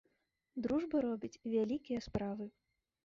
Дружба 0.67 0.97
робіць 1.07 1.41
вялікія 1.53 1.99
справы. 2.07 2.45